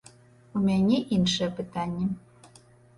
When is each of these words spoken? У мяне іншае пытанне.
У 0.59 0.61
мяне 0.69 0.97
іншае 1.19 1.49
пытанне. 1.63 2.05